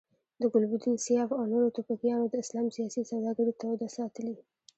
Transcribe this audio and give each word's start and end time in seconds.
د 0.41 0.43
ګلبدین، 0.53 0.95
سیاف 1.05 1.29
او 1.37 1.43
نورو 1.51 1.73
توپکیانو 1.75 2.25
د 2.29 2.35
اسلام 2.43 2.67
سیاسي 2.75 3.01
سوداګري 3.11 3.53
توده 3.61 3.87
ساتلې. 3.97 4.35